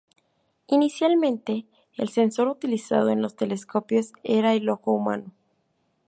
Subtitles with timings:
[0.65, 5.31] Inicialmente, el sensor utilizado en los telescopios era el ojo humano.